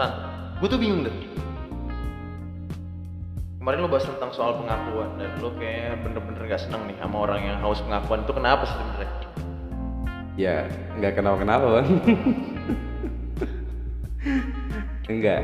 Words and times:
San 0.00 0.16
gue 0.64 0.68
tuh 0.68 0.80
bingung 0.80 1.04
deh. 1.04 1.12
Kemarin 3.60 3.84
lo 3.84 3.88
bahas 3.92 4.08
tentang 4.08 4.32
soal 4.32 4.56
pengakuan 4.56 5.20
dan 5.20 5.36
lo 5.44 5.52
kayak 5.60 6.00
bener-bener 6.00 6.48
gak 6.48 6.64
seneng 6.64 6.88
nih 6.88 6.96
sama 6.96 7.28
orang 7.28 7.40
yang 7.44 7.60
haus 7.60 7.84
pengakuan. 7.84 8.24
Itu 8.24 8.32
kenapa 8.32 8.64
sih 8.64 8.76
sebenarnya? 8.80 9.12
Ya 10.40 10.64
nggak 10.96 11.20
kenapa 11.20 11.36
kenapa 11.44 11.66
bang. 11.68 11.88
Enggak 15.12 15.40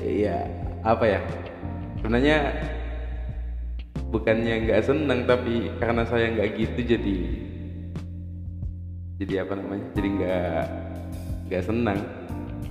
ya 0.00 0.36
apa 0.88 1.04
ya? 1.04 1.20
Sebenarnya 2.00 2.36
bukannya 4.08 4.54
nggak 4.68 4.84
senang 4.88 5.28
tapi 5.28 5.68
karena 5.76 6.08
saya 6.08 6.32
nggak 6.32 6.48
gitu 6.56 6.96
jadi 6.96 7.16
jadi 9.20 9.44
apa 9.44 9.52
namanya? 9.60 9.84
Jadi 9.92 10.08
nggak 10.16 10.64
nggak 11.52 11.64
senang 11.68 12.00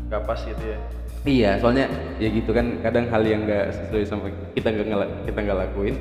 gak 0.09 0.27
pas 0.27 0.41
gitu 0.44 0.66
ya 0.66 1.00
iya 1.25 1.57
soalnya 1.61 1.85
ya 2.17 2.30
gitu 2.30 2.52
kan 2.53 2.81
kadang 2.81 3.05
hal 3.09 3.21
yang 3.21 3.45
nggak 3.45 3.70
sesuai 3.73 4.03
sama 4.09 4.34
kita 4.57 4.73
nggak 4.73 5.30
kita 5.30 5.39
nggak 5.41 5.59
lakuin 5.67 5.95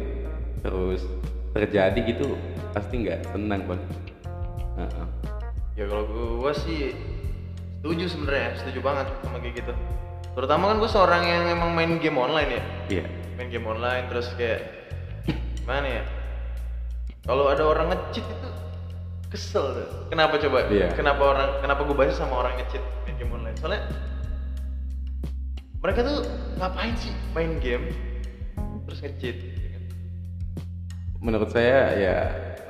terus 0.65 1.05
terjadi 1.53 2.01
gitu 2.05 2.37
pasti 2.73 3.05
nggak 3.05 3.27
senang 3.35 3.61
bang 3.67 3.83
Heeh. 4.81 5.07
ya 5.77 5.85
kalau 5.89 6.05
gue 6.09 6.53
sih 6.57 6.97
setuju 7.81 8.05
sebenarnya 8.13 8.49
setuju 8.61 8.81
banget 8.85 9.07
sama 9.25 9.41
kayak 9.41 9.65
gitu. 9.65 9.73
Terutama 10.37 10.69
kan 10.69 10.77
gue 10.85 10.91
seorang 10.93 11.23
yang 11.25 11.45
emang 11.49 11.73
main 11.73 11.97
game 11.97 12.21
online 12.21 12.61
ya. 12.61 12.63
Iya. 12.93 13.05
Main 13.41 13.49
game 13.49 13.65
online 13.65 14.05
terus 14.13 14.29
kayak 14.37 14.61
gimana 15.57 15.89
ya? 15.89 16.03
Kalau 17.25 17.49
ada 17.49 17.65
orang 17.65 17.89
ngecheat 17.89 18.29
itu 18.29 18.49
kesel 19.33 19.65
tuh. 19.81 19.89
kenapa 20.13 20.37
coba? 20.37 20.69
Iya. 20.69 20.93
kenapa 20.93 21.23
orang 21.25 21.49
kenapa 21.65 21.81
gue 21.89 21.97
bahas 21.97 22.21
sama 22.21 22.45
orang 22.45 22.53
ngecheat 22.61 22.85
main 23.09 23.17
game 23.17 23.33
online? 23.33 23.57
Soalnya 23.57 23.83
mereka 25.81 26.01
tuh 26.05 26.19
ngapain 26.57 26.95
sih? 26.97 27.13
Main 27.33 27.57
game 27.59 27.89
terus 28.85 29.07
ngecheat 29.07 29.37
gitu 29.39 29.69
kan. 29.71 29.83
menurut 31.21 31.51
saya 31.53 31.95
ya 31.95 32.17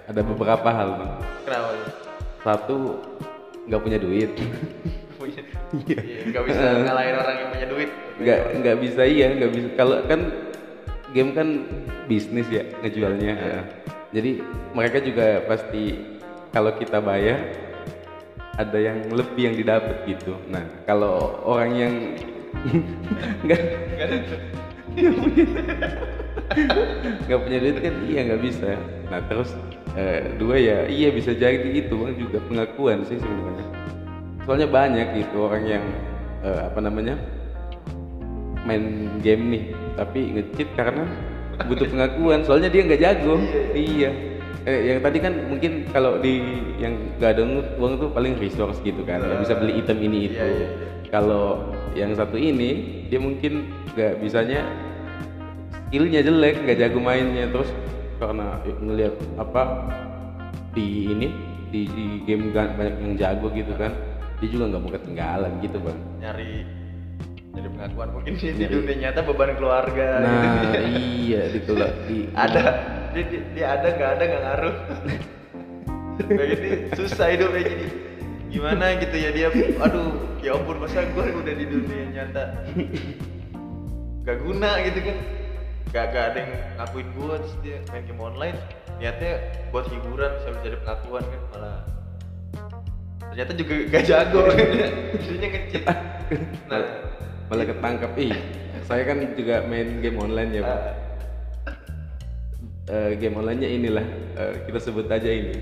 ada 0.04 0.20
beberapa 0.20 0.68
hal 0.68 0.88
bang. 0.98 1.12
Kenapa 1.46 1.70
satu 2.42 2.98
nggak 3.66 3.80
punya 3.80 3.98
duit. 3.98 4.30
Punya 5.20 5.44
iya, 5.84 6.32
nggak 6.32 6.44
bisa 6.48 6.64
ngalahin 6.80 7.12
orang 7.12 7.36
yang 7.36 7.48
punya 7.52 7.66
duit. 7.68 7.90
Nggak 8.16 8.40
nggak 8.56 8.76
bisa 8.80 9.02
iya 9.04 9.28
nggak 9.36 9.50
bisa. 9.52 9.68
Kalau 9.76 9.96
kan 10.08 10.20
game 11.12 11.30
kan 11.36 11.48
bisnis 12.08 12.48
ya 12.48 12.64
ngejualnya 12.80 13.32
Iya. 13.36 13.60
jadi 14.10 14.30
mereka 14.72 14.98
juga 15.04 15.44
pasti 15.44 16.00
kalau 16.50 16.72
kita 16.72 17.04
bayar 17.04 17.36
ada 18.56 18.78
yang 18.80 19.12
lebih 19.12 19.52
yang 19.52 19.56
didapat 19.60 20.08
gitu. 20.08 20.40
Nah 20.48 20.64
kalau 20.88 21.44
orang 21.44 21.70
yang 21.76 21.94
nggak. 23.46 23.60
Nggak 27.26 27.40
punya 27.46 27.58
duit 27.62 27.76
kan? 27.78 27.94
Iya 28.10 28.20
nggak 28.26 28.42
bisa. 28.42 28.70
Nah 29.10 29.20
terus 29.30 29.50
eh, 29.94 30.34
dua 30.36 30.56
ya 30.58 30.86
iya 30.90 31.08
bisa 31.14 31.30
jadi 31.34 31.68
itu. 31.70 31.94
Kan 31.94 32.14
juga 32.18 32.38
pengakuan 32.50 33.06
sih 33.06 33.16
sebenarnya. 33.18 33.66
Soalnya 34.44 34.68
banyak 34.68 35.06
gitu 35.14 35.46
orang 35.46 35.64
yang 35.66 35.84
eh, 36.42 36.60
apa 36.66 36.80
namanya 36.82 37.14
main 38.66 39.08
game 39.24 39.44
nih 39.56 39.64
tapi 39.96 40.20
ngecheat 40.36 40.70
karena 40.74 41.04
butuh 41.64 41.86
pengakuan. 41.86 42.42
Soalnya 42.42 42.68
dia 42.68 42.82
nggak 42.86 43.02
jago. 43.02 43.38
Iya. 43.72 44.10
Eh, 44.68 44.92
yang 44.92 45.00
tadi 45.00 45.18
kan 45.24 45.32
mungkin 45.48 45.88
kalau 45.88 46.20
di 46.20 46.44
yang 46.76 46.92
nggak 47.16 47.30
ada 47.32 47.42
uang 47.80 47.96
tuh 47.96 48.10
paling 48.12 48.36
resource 48.36 48.76
gitu 48.84 49.00
kan. 49.08 49.22
Nggak 49.22 49.40
bisa 49.48 49.54
beli 49.56 49.72
item 49.80 49.98
ini 50.04 50.18
itu. 50.28 50.36
Iya, 50.36 50.44
iya, 50.44 50.68
iya. 50.68 50.99
Kalau 51.10 51.74
yang 51.98 52.14
satu 52.14 52.38
ini 52.38 53.02
dia 53.10 53.18
mungkin 53.18 53.66
nggak 53.92 54.22
bisanya 54.22 54.62
skillnya 55.90 56.22
jelek 56.22 56.62
nggak 56.62 56.78
jago 56.78 56.98
mainnya. 57.02 57.50
Terus 57.50 57.70
karena 58.22 58.62
ngelihat 58.62 59.14
apa 59.42 59.62
di 60.70 61.10
ini 61.10 61.28
di, 61.74 61.90
di 61.90 62.06
game 62.26 62.54
kan 62.54 62.78
banyak 62.78 62.96
yang 63.02 63.14
jago 63.18 63.50
gitu 63.50 63.74
kan 63.74 63.90
dia 64.38 64.48
juga 64.48 64.64
nggak 64.70 64.82
mau 64.86 64.90
ketinggalan 64.94 65.52
gitu 65.58 65.76
bang. 65.82 65.98
Nyari 66.22 66.52
nyari 67.50 67.68
pengakuan 67.74 68.08
mungkin 68.14 68.32
di, 68.38 68.46
di 68.54 68.66
dunia 68.70 68.94
nyata 69.10 69.26
beban 69.26 69.58
keluarga 69.58 70.22
nah 70.22 70.70
iya 70.86 71.50
di 71.54 71.58
di 72.06 72.18
ada 72.30 72.62
dia, 73.10 73.26
dia, 73.26 73.42
dia 73.58 73.66
ada 73.74 73.86
nggak 73.90 74.10
ada 74.14 74.22
nggak 74.22 74.42
ngaruh. 74.46 74.76
Kayak 76.20 76.48
gitu 76.52 76.68
susah 77.00 77.32
hidupnya 77.32 77.64
jadi 77.64 77.86
gimana 78.52 78.84
gitu 79.00 79.16
ya 79.16 79.30
dia 79.32 79.48
aduh 79.80 80.29
ya 80.40 80.56
ampun 80.56 80.76
masa 80.80 81.04
gue 81.04 81.24
udah 81.32 81.54
di 81.54 81.66
dunia 81.68 82.04
nyata? 82.12 82.44
Gak 84.24 84.36
guna 84.44 84.70
gitu 84.84 84.98
kan? 85.04 85.18
Gak, 85.90 86.04
gak 86.14 86.24
ada 86.32 86.38
yang 86.44 86.52
ngakuin 86.78 87.08
gue 87.12 87.34
terus 87.40 87.54
dia 87.60 87.76
main 87.92 88.04
game 88.04 88.22
online. 88.22 88.58
Niatnya 89.00 89.32
buat 89.72 89.88
hiburan 89.88 90.30
bisa 90.40 90.48
mencari 90.52 90.76
pengakuan 90.84 91.24
kan 91.24 91.42
malah. 91.52 91.78
Ternyata 93.30 93.52
juga 93.54 93.74
gak 93.92 94.04
jago. 94.08 94.40
Jadinya 95.24 95.48
ngecit 95.54 95.82
nah. 96.70 96.84
malah 97.50 97.66
ketangkap 97.66 98.12
ih 98.14 98.34
saya 98.86 99.02
kan 99.06 99.22
juga 99.34 99.66
main 99.66 100.02
game 100.02 100.18
online 100.18 100.50
ya 100.58 100.62
ah, 100.66 100.82
Eh, 102.90 103.22
game 103.22 103.38
onlinenya 103.38 103.70
inilah 103.70 104.06
eh, 104.34 104.54
kita 104.66 104.82
sebut 104.82 105.06
aja 105.06 105.30
ini 105.30 105.54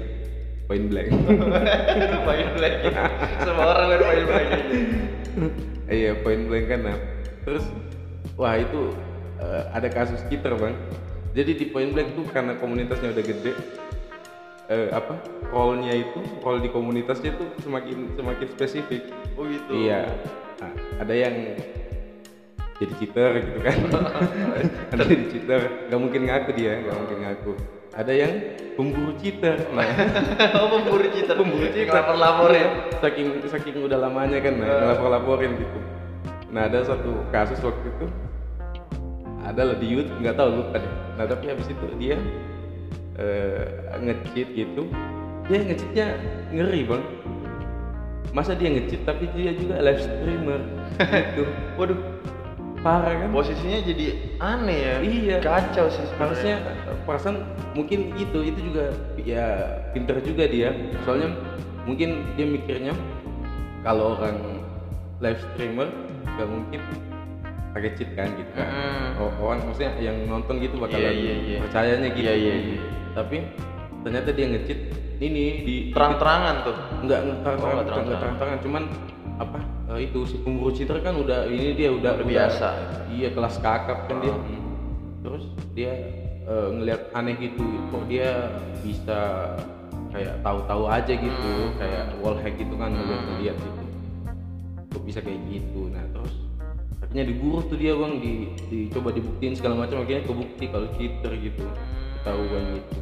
point 0.68 0.86
blank. 0.92 1.08
Main 2.28 2.48
blank. 2.54 2.76
Semua 3.40 3.66
orang 3.72 3.86
main 3.88 4.02
main 4.04 4.24
blank 4.28 4.48
gitu. 4.52 4.76
iya 5.88 6.12
point 6.20 6.44
blank 6.44 6.66
kan 6.68 6.80
nah. 6.84 6.98
terus 7.48 7.64
wah 8.36 8.52
itu 8.60 8.92
eh, 9.40 9.62
ada 9.72 9.88
kasus 9.88 10.20
kita 10.28 10.52
bang. 10.52 10.76
Jadi 11.32 11.50
di 11.56 11.66
point 11.72 11.88
blank 11.88 12.12
tuh 12.12 12.28
karena 12.28 12.60
komunitasnya 12.60 13.16
udah 13.16 13.24
gede 13.24 13.52
eh, 14.68 14.92
apa 14.92 15.16
role-nya 15.48 15.96
itu 15.96 16.20
role 16.44 16.60
di 16.60 16.68
komunitasnya 16.68 17.32
tuh 17.40 17.48
semakin 17.64 18.12
semakin 18.12 18.46
spesifik. 18.52 19.08
Oh 19.40 19.48
gitu. 19.48 19.72
Iya. 19.72 20.04
Nah, 20.60 20.72
ada 21.00 21.14
yang 21.16 21.56
jadi 22.76 22.92
cheater 23.00 23.30
gitu 23.40 23.58
kan. 23.64 23.78
Ada 24.94 25.02
jadi 25.02 25.24
cheater. 25.32 25.60
Nggak 25.90 25.98
mungkin 25.98 26.20
ngaku 26.30 26.50
dia 26.54 26.78
nggak 26.78 26.94
mungkin 26.94 27.18
ngaku 27.26 27.52
ada 27.96 28.12
yang 28.12 28.32
pemburu 28.76 29.16
cheater. 29.16 29.56
Nah 29.72 29.86
oh 30.60 30.66
pemburu 30.76 31.06
cheater. 31.10 31.34
Pemburu 31.38 31.66
cheater. 31.72 31.94
lapor 31.94 32.16
lapor 32.20 32.50
ya 32.52 32.68
saking 33.00 33.40
saking 33.48 33.76
udah 33.80 33.98
lamanya 33.98 34.38
kan 34.44 34.54
nah, 34.60 34.92
ngelapor 34.92 35.08
laporin 35.08 35.52
gitu. 35.56 35.78
Nah 36.52 36.68
ada 36.68 36.84
satu 36.84 37.24
kasus 37.32 37.60
waktu 37.64 37.88
itu. 37.88 38.06
Ada 39.48 39.62
lah 39.72 39.76
di 39.80 39.86
YouTube 39.88 40.18
nggak 40.20 40.36
tahu 40.36 40.48
lupa 40.60 40.76
deh. 40.76 40.94
Nah 41.16 41.24
tapi 41.24 41.44
habis 41.48 41.66
itu 41.70 41.86
dia 41.96 42.16
eh, 43.16 43.64
nge-cheat 43.96 44.48
gitu. 44.52 44.82
Dia 45.48 45.58
nge-cheatnya 45.64 46.06
ngeri 46.52 46.80
bang. 46.84 47.04
Masa 48.36 48.52
dia 48.52 48.68
nge-cheat 48.68 49.08
tapi 49.08 49.24
dia 49.32 49.56
juga 49.56 49.80
live 49.80 50.00
streamer 50.04 50.60
gitu. 51.32 51.48
Waduh 51.80 51.98
parah 52.78 53.10
kan 53.16 53.28
posisinya 53.30 53.78
jadi 53.80 54.04
aneh 54.38 54.78
ya 54.78 54.94
Iya. 55.00 55.36
kacau 55.40 55.86
sih 55.88 55.98
sebenarnya. 56.00 56.18
harusnya 56.22 56.54
perasaan 57.02 57.36
mungkin 57.72 58.14
itu 58.14 58.38
itu 58.44 58.60
juga 58.64 58.84
ya 59.16 59.46
pinter 59.90 60.18
juga 60.20 60.46
dia 60.46 60.70
soalnya 61.02 61.34
mungkin 61.82 62.22
dia 62.34 62.46
mikirnya 62.46 62.94
kalau 63.80 64.14
orang 64.14 64.62
live 65.18 65.40
streamer 65.48 65.88
gak 66.36 66.46
mungkin 66.46 66.80
pakai 67.68 67.90
cheat 67.94 68.10
kan 68.14 68.30
gitu 68.34 68.50
kan 68.52 68.68
Mm. 68.68 69.08
Orang 69.38 69.60
maksudnya 69.64 69.92
yang 69.98 70.16
nonton 70.24 70.58
gitu 70.58 70.78
bakalan 70.78 71.02
Iya, 71.04 71.12
iya, 71.12 71.34
iya. 71.36 71.58
percayanya 71.60 72.08
gitu 72.10 72.24
Iya, 72.24 72.34
iya, 72.34 72.54
iya. 72.54 72.78
tapi 73.12 73.36
ternyata 74.00 74.30
dia 74.30 74.46
nge-cheat 74.48 74.80
ini 75.18 75.44
di 75.66 75.76
terang-terangan 75.90 76.54
tuh 76.62 76.76
Oh, 76.78 77.02
nggak 77.02 77.20
terang-terangan. 77.42 78.06
terang-terangan 78.14 78.58
cuman 78.62 78.82
apa 79.36 79.58
eh, 79.88 80.00
itu 80.04 80.18
si 80.24 80.36
pemburu 80.38 80.70
cheater 80.70 81.00
kan 81.00 81.14
udah 81.14 81.44
ini 81.44 81.72
dia 81.72 81.90
udah 81.90 82.20
biasa. 82.20 82.68
iya 83.08 83.28
kelas 83.30 83.56
kakap 83.58 84.04
kan 84.06 84.20
dia 84.20 84.32
Hmm. 84.32 84.60
terus 85.20 85.44
dia 85.72 85.92
eh, 86.44 86.68
ngelihat 86.70 87.12
aneh 87.12 87.36
gitu 87.36 87.60
kok 87.88 88.04
dia 88.04 88.52
bisa 88.80 89.52
kayak 90.08 90.40
tahu-tahu 90.40 90.84
aja 90.86 91.12
gitu 91.12 91.50
Hmm. 91.52 91.76
kayak 91.76 92.04
wall 92.18 92.36
hack 92.36 92.54
gitu 92.54 92.74
kan 92.74 92.90
ngeliat 92.90 93.22
ngeliat 93.28 93.56
gitu 93.56 93.82
kok 94.88 95.02
bisa 95.04 95.20
kayak 95.20 95.40
gitu 95.46 95.88
nah 95.88 96.04
terus 96.10 96.32
akhirnya 96.98 97.24
diburu 97.24 97.60
tuh 97.64 97.76
dia 97.76 97.92
bang 97.92 98.14
di 98.18 98.32
dicoba 98.68 99.08
dibuktiin 99.10 99.52
segala 99.52 99.84
macam 99.84 100.00
akhirnya 100.00 100.24
kebukti 100.24 100.64
kalau 100.68 100.88
cheater 100.96 101.32
gitu 101.34 101.64
ketahuan 102.14 102.64
gitu 102.74 102.96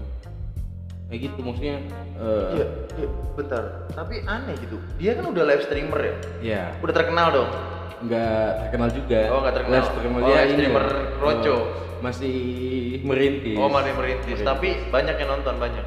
kayak 1.07 1.21
gitu 1.31 1.39
maksudnya 1.39 1.77
eh, 2.19 2.45
iya 2.59 2.67
iya 2.99 3.09
bentar. 3.39 3.63
Tapi 3.95 4.15
aneh 4.27 4.55
gitu. 4.59 4.77
Dia 4.99 5.15
kan 5.15 5.25
udah 5.31 5.45
live 5.47 5.63
streamer 5.63 6.01
ya? 6.03 6.15
Ya 6.43 6.63
udah 6.83 6.95
terkenal 6.95 7.29
dong? 7.31 7.51
Nggak 8.07 8.47
terkenal 8.67 8.89
juga. 8.91 9.21
Oh, 9.31 9.39
nggak 9.41 9.55
terkenal. 9.55 9.75
live 9.79 9.89
streamer 9.95 10.21
Oh, 10.21 10.27
dia 10.27 10.37
live 10.37 10.53
streamer 10.59 10.87
loh, 10.91 11.21
Roco. 11.23 11.55
eh, 11.55 11.61
masih 12.03 12.37
merintis. 13.07 13.57
Oh 13.57 13.71
masih 13.71 13.93
merintis. 13.95 14.39
Tapi 14.43 14.69
banyak 14.91 15.15
yang 15.17 15.31
nonton 15.39 15.55
banyak. 15.57 15.87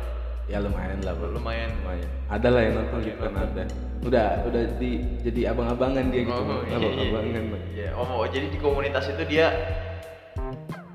Ya 0.50 0.58
lumayan 0.58 0.98
lah 1.06 1.14
bro. 1.14 1.30
Lumayan. 1.30 1.70
Lumayan. 1.86 2.10
Ada 2.26 2.48
lah 2.50 2.62
yang 2.66 2.74
nonton 2.82 2.98
gitu 3.06 3.20
kan 3.22 3.34
ada. 3.38 3.64
Udah 4.00 4.28
udah 4.50 4.64
di 4.82 4.92
jadi 5.22 5.54
abang-abangan 5.54 6.10
dia 6.10 6.22
gitu. 6.26 6.42
Oh, 6.42 6.64
iya, 6.66 6.76
abang-abangan. 6.80 7.44
iya. 7.46 7.60
Iya, 7.76 7.90
oh, 7.94 8.24
oh, 8.24 8.26
jadi 8.26 8.48
di 8.50 8.58
komunitas 8.58 9.06
itu 9.14 9.24
dia 9.30 9.52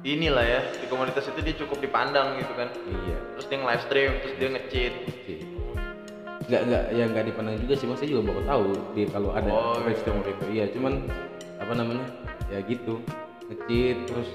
inilah 0.07 0.45
ya, 0.45 0.61
di 0.71 0.87
komunitas 0.87 1.25
itu 1.27 1.41
dia 1.41 1.57
cukup 1.57 1.81
dipandang 1.81 2.37
gitu 2.37 2.53
kan. 2.53 2.69
iya 2.87 3.17
Terus 3.35 3.47
dia 3.47 3.59
nge-live 3.59 3.83
stream, 3.83 4.13
terus 4.21 4.35
dia 4.37 4.49
nge-cheat. 4.51 4.95
Oke. 5.03 5.35
nggak 6.45 6.61
nggak 6.63 6.85
ya 6.93 7.05
nggak 7.09 7.25
dipandang 7.25 7.57
juga 7.57 7.73
sih 7.73 7.89
maksudnya 7.89 8.11
juga 8.11 8.23
baru 8.29 8.41
tahu 8.45 8.65
dia 8.93 9.07
kalau 9.09 9.33
ada 9.33 9.49
Oh, 9.49 9.81
live 9.81 9.89
iya. 9.89 9.97
stream 9.97 10.17
itu 10.21 10.45
iya 10.53 10.65
cuman 10.69 10.93
apa 11.57 11.73
namanya 11.73 12.05
ya 12.47 12.61
gitu 12.63 13.01
ngecit 13.47 13.97
terus 14.05 14.29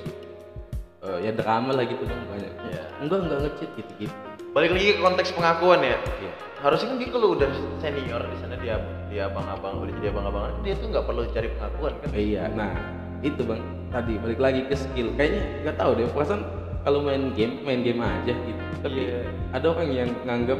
eh, 1.05 1.17
ya 1.21 1.31
drama 1.31 1.69
lah 1.69 1.85
gitu 1.85 2.01
bang 2.01 2.17
banyak 2.27 2.53
Iya. 2.65 2.83
enggak 2.99 3.19
enggak 3.23 3.39
ngecit 3.45 3.69
gitu 3.77 3.91
gitu 4.01 4.15
Balik 4.49 4.73
lagi 4.73 4.85
ke 4.89 4.99
konteks 4.99 5.29
pengakuan 5.31 5.85
ya. 5.85 6.01
iya 6.17 6.33
Harusnya 6.57 6.87
kan 6.89 6.97
dia 6.97 7.09
kalau 7.13 7.27
udah 7.31 7.49
senior 7.77 8.21
di 8.25 8.37
sana 8.41 8.55
dia 8.57 8.75
dia 9.07 9.29
abang-abang 9.29 9.77
udah 9.77 9.93
jadi 9.93 10.07
abang-abangan 10.09 10.51
dia 10.59 10.73
tuh 10.75 10.87
nggak 10.89 11.05
perlu 11.05 11.21
cari 11.29 11.47
pengakuan 11.53 11.93
kan. 11.95 12.09
Iya 12.09 12.43
nah 12.49 12.73
itu 13.19 13.41
bang 13.43 13.63
tadi 13.89 14.15
balik 14.21 14.39
lagi 14.39 14.61
ke 14.69 14.75
skill 14.77 15.11
kayaknya 15.19 15.41
nggak 15.65 15.75
tahu 15.75 15.91
deh 15.97 16.07
perasaan 16.13 16.41
kalau 16.87 17.03
main 17.03 17.35
game 17.35 17.59
main 17.67 17.83
game 17.83 17.99
aja 17.99 18.31
gitu 18.31 18.63
tapi 18.79 19.11
Iya. 19.11 19.21
ada 19.51 19.65
orang 19.75 19.89
yang 19.91 20.09
nganggap 20.23 20.59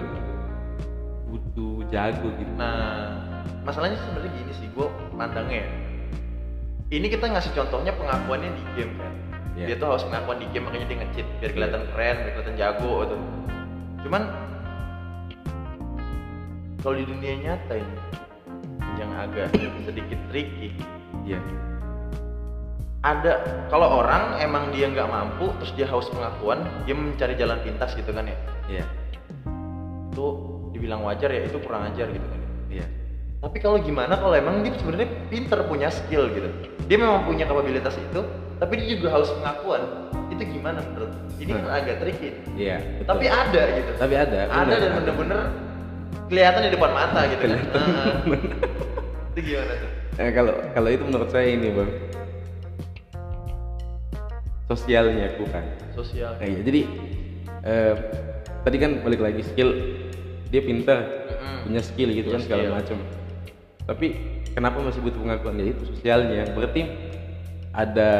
butuh 1.29 1.87
jago 1.87 2.27
gitu 2.35 2.51
Nah, 2.59 3.15
masalahnya 3.63 3.95
sebenarnya 4.03 4.31
gini 4.35 4.51
sih, 4.51 4.67
gue 4.75 4.87
pandangnya 5.15 5.63
ya. 5.63 5.69
Ini 6.89 7.07
kita 7.07 7.31
ngasih 7.31 7.53
contohnya 7.55 7.93
pengakuannya 7.95 8.51
di 8.51 8.63
game 8.75 8.93
kan. 8.99 9.13
Iya. 9.55 9.65
Dia 9.71 9.75
tuh 9.77 9.87
harus 9.93 10.03
pengakuan 10.09 10.43
di 10.43 10.47
game 10.51 10.65
makanya 10.67 10.87
dia 10.89 10.97
nge-cheat 10.99 11.27
biar 11.39 11.51
kelihatan 11.55 11.83
keren, 11.93 12.15
biar 12.19 12.31
kelihatan 12.35 12.57
jago 12.57 12.93
gitu. 13.05 13.17
Cuman 14.03 14.21
kalau 16.83 16.95
di 16.95 17.05
dunia 17.07 17.33
nyata 17.39 17.75
ini 17.79 17.97
yang 18.99 19.11
agak 19.15 19.47
sedikit 19.87 20.19
tricky 20.27 20.75
iya 21.23 21.39
ada 22.99 23.39
kalau 23.71 24.03
orang 24.03 24.35
emang 24.43 24.75
dia 24.75 24.91
nggak 24.91 25.07
mampu 25.07 25.47
terus 25.63 25.71
dia 25.71 25.87
haus 25.87 26.11
pengakuan 26.11 26.67
dia 26.83 26.91
mencari 26.91 27.31
jalan 27.39 27.55
pintas 27.63 27.95
gitu 27.95 28.11
kan 28.11 28.27
ya 28.27 28.35
iya 28.67 28.83
itu 30.11 30.25
dibilang 30.75 31.07
wajar 31.07 31.31
ya 31.31 31.47
itu 31.47 31.57
kurang 31.63 31.87
ajar 31.87 32.11
gitu 32.11 32.27
kan 32.27 32.39
ya. 32.39 32.49
iya 32.69 32.87
Tapi 33.39 33.55
kalau 33.63 33.79
gimana 33.79 34.19
kalau 34.19 34.35
emang 34.35 34.67
dia 34.67 34.75
sebenarnya 34.75 35.07
pinter 35.31 35.63
punya 35.63 35.87
skill 35.87 36.27
gitu. 36.27 36.51
Dia 36.91 36.99
memang 36.99 37.23
punya 37.23 37.47
kapabilitas 37.47 37.95
itu, 37.95 38.19
tapi 38.59 38.83
dia 38.83 38.99
juga 38.99 39.15
harus 39.15 39.31
pengakuan. 39.31 40.11
Itu 40.27 40.43
gimana 40.43 40.83
menurut? 40.83 41.07
Ini 41.39 41.55
kan 41.55 41.63
Hmm. 41.63 41.77
agak 41.79 41.95
tricky. 42.03 42.35
iya 42.59 42.83
betul. 42.99 43.15
Tapi 43.15 43.25
ada 43.31 43.61
gitu. 43.79 43.91
tapi 43.95 44.13
ada 44.19 44.37
ada 44.43 44.59
benar, 44.59 44.75
dan 44.83 44.91
bener-bener 44.91 45.39
kelihatan 46.27 46.61
di 46.67 46.71
depan 46.75 46.91
mata 46.91 47.19
gitu 47.31 47.43
kan. 47.47 47.59
Heeh. 47.63 48.11
itu 49.31 49.39
gimana 49.39 49.71
tuh? 49.71 49.89
Eh, 50.19 50.31
kalau 50.35 50.53
kalau 50.75 50.89
itu 50.91 51.03
menurut 51.07 51.29
saya 51.31 51.47
ini 51.47 51.67
bang 51.71 51.89
sosialnya 54.69 55.33
kurang. 55.35 55.65
Sosial. 55.97 56.37
Nah, 56.37 56.45
iya. 56.45 56.61
Jadi 56.61 56.81
eh, 57.65 57.95
tadi 58.61 58.77
kan 58.77 59.01
balik 59.01 59.21
lagi 59.25 59.41
skill 59.41 59.73
dia 60.53 60.61
pintar 60.61 60.99
Mm-mm. 61.29 61.57
punya 61.65 61.81
skill 61.81 62.09
gitu 62.13 62.29
Punya 62.29 62.37
kan 62.37 62.41
segala 62.45 62.63
macam. 62.77 62.97
Tapi 63.89 64.07
kenapa 64.53 64.77
masih 64.85 65.01
butuh 65.01 65.19
pengakuan 65.25 65.57
ya 65.57 65.65
itu 65.73 65.83
sosialnya. 65.89 66.45
Berarti 66.53 66.81
ada 67.73 68.11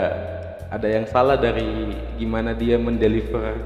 ada 0.70 0.88
yang 0.90 1.06
salah 1.06 1.38
dari 1.38 1.94
gimana 2.18 2.58
dia 2.58 2.78
mendeliver 2.78 3.58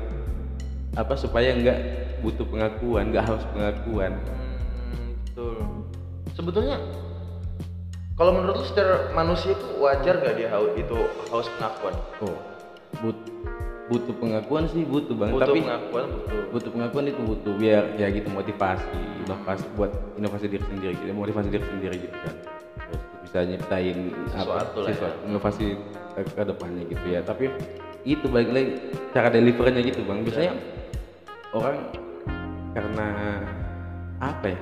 apa 0.95 1.15
supaya 1.15 1.55
nggak 1.55 1.79
butuh 2.23 2.47
pengakuan, 2.47 3.11
nggak 3.11 3.23
harus 3.23 3.43
pengakuan. 3.55 4.13
Hmm, 4.27 5.15
betul. 5.23 5.57
Sebetulnya 6.35 6.77
kalau 8.13 8.31
menurut 8.37 8.61
lu 8.61 8.65
secara 8.69 9.09
manusia 9.17 9.57
itu 9.57 9.67
wajar 9.81 10.21
gak 10.21 10.37
dia 10.37 10.45
haus 10.53 10.69
itu 10.77 10.99
haus 11.33 11.49
pengakuan? 11.57 11.95
Oh, 12.21 12.37
but, 13.01 13.17
butuh 13.91 14.15
pengakuan 14.15 14.63
sih 14.71 14.87
butuh 14.87 15.11
bang. 15.11 15.31
Butuh 15.35 15.43
Tapi 15.43 15.59
pengakuan 15.59 16.05
butuh. 16.07 16.41
butuh 16.55 16.71
pengakuan 16.71 17.05
itu 17.11 17.21
butuh 17.27 17.53
biar 17.59 17.83
ya 17.99 18.07
gitu 18.15 18.29
motivasi 18.31 18.87
inovasi 19.27 19.65
buat 19.75 19.91
inovasi 20.15 20.45
diri 20.47 20.63
sendiri 20.71 20.93
gitu 21.03 21.11
motivasi 21.11 21.47
diri 21.51 21.65
sendiri 21.67 21.95
gitu 21.99 22.15
kan 22.15 22.35
terus 22.79 23.03
bisa 23.27 23.37
nyiptain 23.43 23.97
Sesuatu 24.31 24.77
lah 24.79 24.87
ya. 24.87 24.95
sesuatu, 24.95 25.17
inovasi 25.27 25.65
ke, 26.15 26.21
ke 26.31 26.41
depannya 26.47 26.83
gitu 26.87 27.05
ya 27.11 27.19
tapi 27.27 27.51
itu 28.07 28.25
balik 28.31 28.49
lagi 28.55 28.71
cara 29.11 29.27
delivernya 29.31 29.81
gitu 29.83 29.99
bang 30.07 30.19
biasanya 30.23 30.53
orang 31.51 31.77
karena 32.71 33.07
apa 34.23 34.45
ya 34.47 34.59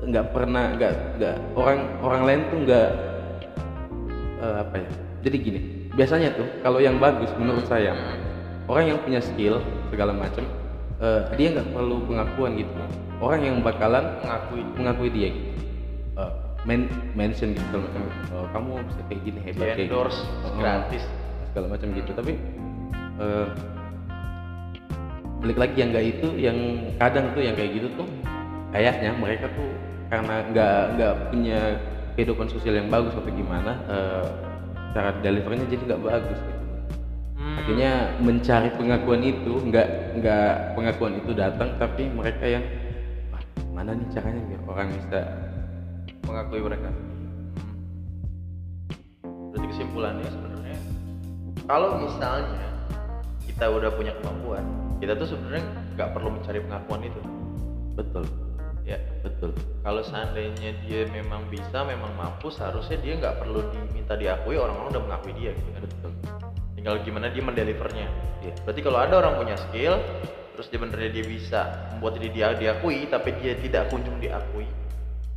nggak 0.00 0.26
pernah 0.36 0.64
nggak 0.76 0.92
nggak 1.16 1.36
orang 1.56 1.78
orang 2.04 2.22
lain 2.28 2.40
tuh 2.52 2.58
nggak 2.68 2.88
eh, 4.40 4.56
apa 4.68 4.74
ya 4.80 4.90
jadi 5.24 5.36
gini 5.40 5.60
biasanya 5.92 6.30
tuh 6.32 6.46
kalau 6.62 6.78
yang 6.78 6.96
bagus 6.96 7.30
menurut 7.34 7.66
saya 7.66 7.92
orang 8.66 8.94
yang 8.94 8.98
punya 9.02 9.18
skill 9.18 9.58
segala 9.90 10.14
macam 10.14 10.46
eh, 10.98 11.22
dia 11.34 11.48
nggak 11.50 11.68
perlu 11.70 12.06
pengakuan 12.06 12.54
gitu 12.54 12.70
orang 13.18 13.40
yang 13.42 13.56
bakalan 13.60 14.04
Mengakui. 14.22 14.62
mengakui 14.76 15.10
dia 15.10 15.28
gitu 15.32 15.48
Eh, 16.18 16.32
men 16.68 16.84
mention 17.14 17.54
gitu 17.54 17.64
segala 17.70 17.86
macam 17.86 18.02
"Oh, 18.30 18.46
kamu 18.52 18.70
bisa 18.84 19.00
kayak 19.08 19.20
gini 19.24 19.38
hebat 19.40 19.62
kayak 19.64 19.76
gitu." 19.78 19.84
endorse 19.88 20.20
Oh, 20.42 20.52
gratis. 20.58 21.02
segala 21.48 21.66
macam 21.70 21.88
gitu 21.90 22.10
tapi 22.12 22.32
eh, 23.18 23.46
balik 25.40 25.58
lagi 25.58 25.76
yang 25.76 25.88
nggak 25.90 26.06
itu 26.06 26.28
yang 26.36 26.58
kadang 26.96 27.32
tuh 27.32 27.40
yang 27.40 27.56
kayak 27.56 27.72
gitu 27.72 27.88
tuh 27.96 28.06
kayaknya 28.70 29.10
mereka 29.16 29.48
tuh 29.50 29.70
karena 30.06 30.34
nggak 30.52 30.80
nggak 30.94 31.14
punya 31.32 31.60
kehidupan 32.12 32.46
sosial 32.46 32.76
yang 32.76 32.86
bagus 32.86 33.14
atau 33.16 33.32
gimana 33.32 33.72
eh, 33.88 34.26
cara 34.90 35.10
delivernya 35.22 35.66
jadi 35.70 35.82
nggak 35.94 36.02
bagus 36.02 36.38
gitu 36.40 36.60
Hmm. 37.40 37.56
akhirnya 37.56 37.92
mencari 38.20 38.68
pengakuan 38.76 39.24
itu 39.24 39.64
nggak 39.72 39.88
nggak 40.20 40.76
pengakuan 40.76 41.16
itu 41.24 41.32
datang 41.32 41.72
tapi 41.80 42.12
mereka 42.12 42.44
yang 42.44 42.64
wah 43.32 43.40
mana 43.72 43.96
nih 43.96 44.04
caranya 44.12 44.44
biar 44.44 44.60
orang 44.68 44.88
bisa 44.92 45.20
mengakui 46.28 46.60
mereka. 46.60 46.92
Berarti 49.24 49.66
kesimpulannya 49.72 50.28
sebenarnya 50.28 50.78
kalau 51.64 51.96
misalnya 51.96 52.68
kita 53.48 53.66
udah 53.72 53.90
punya 53.96 54.12
kemampuan, 54.20 54.64
kita 55.00 55.16
tuh 55.16 55.32
sebenarnya 55.32 55.64
nggak 55.96 56.08
perlu 56.12 56.28
mencari 56.36 56.60
pengakuan 56.60 57.02
itu. 57.08 57.20
betul 57.98 58.24
Ya, 58.90 58.98
betul 59.22 59.54
kalau 59.80 60.02
seandainya 60.04 60.76
dia 60.84 61.08
memang 61.08 61.48
bisa, 61.48 61.86
memang 61.86 62.12
mampu, 62.18 62.52
seharusnya 62.52 63.00
dia 63.00 63.16
nggak 63.16 63.40
perlu 63.40 63.64
diminta 63.72 64.12
diakui, 64.12 64.58
orang-orang 64.60 64.92
udah 64.92 65.02
mengakui 65.08 65.32
dia 65.38 65.54
gitu 65.56 65.70
kan. 65.72 65.82
betul 65.86 66.12
Tinggal 66.76 66.94
gimana 67.06 67.26
dia 67.32 67.42
mendelivernya. 67.44 68.08
Iya. 68.44 68.52
Berarti 68.66 68.80
kalau 68.84 68.98
ada 69.00 69.14
orang 69.22 69.38
punya 69.40 69.56
skill, 69.56 69.94
terus 70.52 70.68
dia 70.68 70.80
benernya 70.82 71.10
dia 71.14 71.24
bisa 71.24 71.60
membuat 71.96 72.20
diri 72.20 72.28
dia 72.34 72.52
diakui, 72.52 73.08
tapi 73.08 73.30
dia 73.40 73.56
tidak 73.56 73.88
kunjung 73.88 74.20
diakui, 74.20 74.68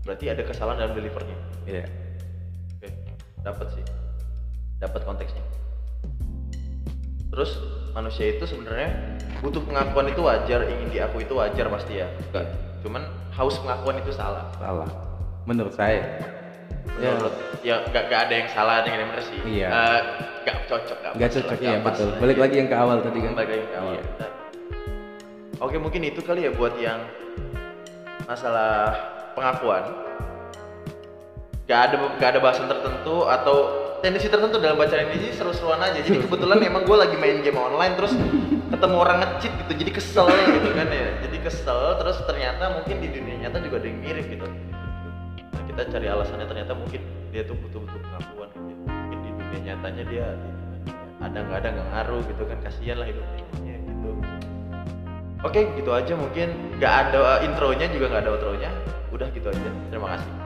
berarti 0.04 0.26
ada 0.34 0.44
kesalahan 0.44 0.78
dalam 0.84 0.94
delivernya. 0.98 1.38
Iya. 1.70 1.86
Oke, 2.82 2.90
dapat 3.46 3.68
sih, 3.80 3.84
dapat 4.82 5.02
konteksnya. 5.08 5.44
Terus 7.32 7.62
manusia 7.96 8.34
itu 8.34 8.44
sebenarnya 8.44 9.20
butuh 9.40 9.64
pengakuan 9.64 10.12
itu 10.12 10.20
wajar, 10.20 10.68
ingin 10.68 10.90
diakui 10.92 11.24
itu 11.24 11.38
wajar 11.38 11.72
pasti 11.72 12.04
ya. 12.04 12.08
Enggak. 12.34 12.73
Cuman 12.84 13.08
haus 13.34 13.56
pengakuan 13.64 13.98
itu 14.04 14.12
salah. 14.12 14.52
salah 14.60 15.14
menurut 15.44 15.76
saya 15.76 16.24
ya 17.00 17.16
Menurut 17.16 17.36
ya 17.64 17.76
nggak 17.90 18.04
nggak 18.12 18.22
ada 18.28 18.34
yang 18.44 18.50
salah, 18.52 18.74
ada 18.84 18.88
yang 18.92 19.08
benar 19.08 19.24
sih. 19.24 19.40
Iya. 19.48 19.68
Nggak 20.44 20.58
cocok, 20.68 20.98
nggak 21.16 21.30
pas 21.32 21.36
cocok 21.40 21.60
lah, 21.64 21.72
ya 21.72 21.78
pas 21.80 21.96
betul 21.96 22.10
balik 22.20 22.38
lagi 22.44 22.56
yang 22.60 22.70
ke 22.70 22.76
awal 22.76 22.98
tadi 23.00 23.20
kan 23.24 23.32
Balik 23.34 23.50
lagi 23.50 23.66
ke 23.66 23.78
awal. 23.80 23.94
Iya. 23.96 24.04
Nah. 24.20 24.32
Oke 25.64 25.76
mungkin 25.80 26.02
itu 26.04 26.20
kali 26.20 26.44
ya 26.44 26.52
buat 26.52 26.76
yang 26.76 27.00
masalah 28.28 28.94
pengakuan. 29.34 29.84
Gak 31.64 31.80
ada 31.90 31.96
gak 32.20 32.30
ada 32.36 32.40
bahasan 32.44 32.68
tertentu 32.68 33.24
atau 33.24 33.56
tendensi 34.04 34.28
tertentu 34.28 34.60
dalam 34.60 34.76
bacaan 34.76 35.08
ini 35.08 35.32
sih 35.32 35.32
seru-seruan 35.40 35.80
aja. 35.80 36.04
Jadi 36.04 36.28
kebetulan 36.28 36.60
emang 36.70 36.84
gue 36.84 36.98
lagi 37.00 37.16
main 37.16 37.40
game 37.40 37.56
online 37.56 37.96
terus 37.96 38.12
ketemu 38.68 38.96
orang 39.00 39.18
nge-cheat 39.24 39.54
gitu, 39.64 39.72
jadi 39.80 39.92
kesel 39.96 40.28
gitu 40.28 40.70
kan 40.76 40.88
ya. 40.92 41.08
Jadi 41.24 41.33
kesel 41.44 42.00
terus 42.00 42.18
ternyata 42.24 42.80
mungkin 42.80 42.96
di 43.04 43.10
dunia 43.12 43.36
nyata 43.48 43.60
juga 43.60 43.84
ada 43.84 43.88
yang 43.92 44.00
mirip 44.00 44.26
gitu. 44.32 44.48
Nah, 44.48 45.64
kita 45.68 45.82
cari 45.92 46.08
alasannya 46.08 46.48
ternyata 46.48 46.74
mungkin 46.74 47.02
dia 47.36 47.44
tuh 47.44 47.60
butuh-butuh 47.60 48.00
pengakuan 48.00 48.50
gitu. 48.56 48.82
Mungkin 48.88 49.20
di 49.20 49.30
dunia 49.36 49.60
nyatanya 49.74 50.04
dia 50.08 50.28
ada 51.24 51.38
nggak 51.40 51.58
ada 51.64 51.70
nggak 51.76 51.88
ngaruh 51.92 52.22
gitu 52.28 52.44
kan 52.48 52.58
kasihan 52.64 52.98
lah 53.00 53.08
hidupnya 53.08 53.76
gitu. 53.84 54.10
Oke 55.44 55.60
gitu 55.76 55.92
aja 55.92 56.14
mungkin 56.16 56.48
nggak 56.80 56.94
ada 57.08 57.44
intronya 57.44 57.88
juga 57.92 58.06
nggak 58.12 58.24
ada 58.24 58.32
outronya. 58.32 58.72
Udah 59.12 59.28
gitu 59.36 59.48
aja. 59.52 59.70
Terima 59.92 60.16
kasih. 60.16 60.43